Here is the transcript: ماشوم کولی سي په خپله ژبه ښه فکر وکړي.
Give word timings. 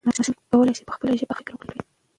ماشوم 0.07 0.35
کولی 0.49 0.73
سي 0.77 0.83
په 0.87 0.93
خپله 0.95 1.11
ژبه 1.19 1.33
ښه 1.37 1.37
فکر 1.39 1.53
وکړي. 1.55 1.79